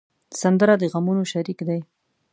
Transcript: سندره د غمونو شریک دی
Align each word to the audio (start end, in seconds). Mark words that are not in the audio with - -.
سندره 0.41 0.73
د 0.81 0.83
غمونو 0.91 1.23
شریک 1.31 1.59
دی 1.67 1.79